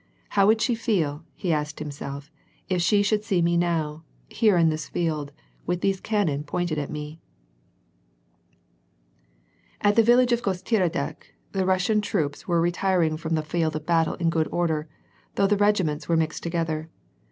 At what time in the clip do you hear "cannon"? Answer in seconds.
6.01-6.43